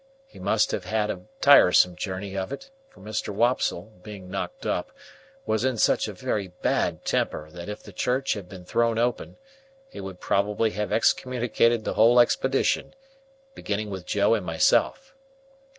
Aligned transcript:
He 0.25 0.39
must 0.39 0.71
have 0.71 0.85
had 0.85 1.11
a 1.11 1.25
tiresome 1.41 1.95
journey 1.95 2.35
of 2.35 2.51
it, 2.51 2.71
for 2.89 3.01
Mr. 3.01 3.29
Wopsle, 3.29 3.99
being 4.01 4.31
knocked 4.31 4.65
up, 4.65 4.91
was 5.45 5.63
in 5.63 5.77
such 5.77 6.07
a 6.07 6.13
very 6.13 6.47
bad 6.47 7.05
temper 7.05 7.51
that 7.51 7.69
if 7.69 7.83
the 7.83 7.93
Church 7.93 8.33
had 8.33 8.49
been 8.49 8.65
thrown 8.65 8.97
open, 8.97 9.37
he 9.91 10.01
would 10.01 10.19
probably 10.19 10.71
have 10.71 10.91
excommunicated 10.91 11.83
the 11.83 11.93
whole 11.93 12.19
expedition, 12.19 12.95
beginning 13.53 13.91
with 13.91 14.07
Joe 14.07 14.33
and 14.33 14.43
myself. 14.43 15.13